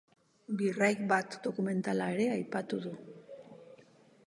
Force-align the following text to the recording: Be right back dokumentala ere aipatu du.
Be 0.59 0.69
right 0.83 1.01
back 1.11 1.27
dokumentala 1.49 2.09
ere 2.15 2.27
aipatu 2.39 2.83
du. 2.89 2.97